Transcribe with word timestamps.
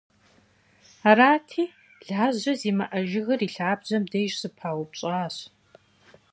Арати, 1.09 1.63
лажьэ 2.07 2.53
зимыӏэ 2.59 2.99
жыгыр 3.09 3.39
и 3.47 3.49
лъабжьэм 3.55 4.03
деж 4.11 4.31
щыпаупщӏащ. 4.39 5.35